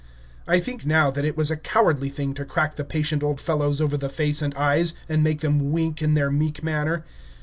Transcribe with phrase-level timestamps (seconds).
[0.47, 3.79] I think now that it was a cowardly thing to crack the patient old fellows
[3.79, 7.05] over the face and eyes, and make them wink in their meek manner.